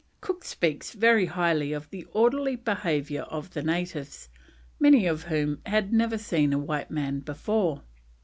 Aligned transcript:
Cook 0.19 0.43
speaks 0.43 0.93
very 0.93 1.27
highly 1.27 1.73
of 1.73 1.91
the 1.91 2.05
orderly 2.05 2.55
behaviour 2.55 3.21
of 3.21 3.51
the 3.51 3.61
natives, 3.61 4.29
many 4.79 5.05
of 5.05 5.25
whom 5.25 5.61
had 5.67 5.93
never 5.93 6.17
seen 6.17 6.53
a 6.53 6.57
white 6.57 6.89
man 6.89 7.19
before. 7.19 7.83